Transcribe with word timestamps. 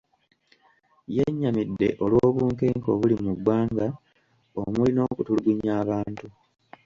Yennyamidde 1.15 1.87
olw’obunkenke 2.03 2.87
obuli 2.95 3.15
mu 3.23 3.31
ggwanga 3.37 3.87
omuli 4.61 4.91
n’okutulugunya 4.93 5.71
abantu. 5.81 6.27